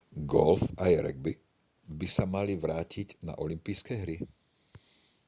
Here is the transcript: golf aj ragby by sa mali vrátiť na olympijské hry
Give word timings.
golf 0.33 0.61
aj 0.85 0.91
ragby 1.05 1.33
by 1.99 2.07
sa 2.15 2.23
mali 2.35 2.53
vrátiť 2.65 3.09
na 3.27 3.33
olympijské 3.43 3.93
hry 4.03 4.17